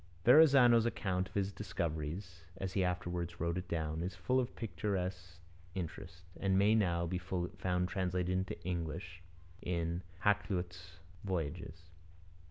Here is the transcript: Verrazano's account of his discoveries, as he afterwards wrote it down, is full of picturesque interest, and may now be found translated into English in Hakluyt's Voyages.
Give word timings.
Verrazano's 0.25 0.87
account 0.87 1.27
of 1.29 1.35
his 1.35 1.51
discoveries, 1.51 2.41
as 2.57 2.73
he 2.73 2.83
afterwards 2.83 3.39
wrote 3.39 3.55
it 3.55 3.67
down, 3.67 4.01
is 4.01 4.15
full 4.15 4.39
of 4.39 4.55
picturesque 4.55 5.37
interest, 5.75 6.23
and 6.39 6.57
may 6.57 6.73
now 6.73 7.05
be 7.05 7.19
found 7.59 7.87
translated 7.87 8.29
into 8.35 8.59
English 8.63 9.21
in 9.61 10.01
Hakluyt's 10.23 10.97
Voyages. 11.23 11.83